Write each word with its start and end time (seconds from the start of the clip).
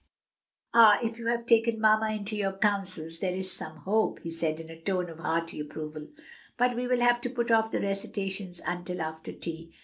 "Ah, 0.73 0.97
if 1.03 1.19
you 1.19 1.27
have 1.27 1.45
taken 1.45 1.79
mamma 1.79 2.09
into 2.09 2.35
your 2.35 2.53
counsels 2.53 3.19
there 3.19 3.35
is 3.35 3.51
some 3.51 3.77
hope," 3.81 4.17
he 4.23 4.31
said 4.31 4.59
in 4.59 4.67
a 4.71 4.81
tone 4.81 5.11
of 5.11 5.19
hearty 5.19 5.59
approval. 5.59 6.07
"But 6.57 6.75
we 6.75 6.87
will 6.87 7.01
have 7.01 7.21
to 7.21 7.29
put 7.29 7.51
off 7.51 7.69
the 7.69 7.81
recitations 7.81 8.59
until 8.65 8.99
after 8.99 9.31
tea. 9.31 9.75